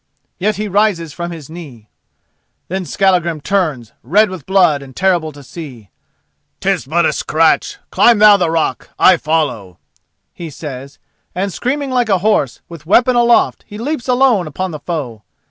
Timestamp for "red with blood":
4.01-4.81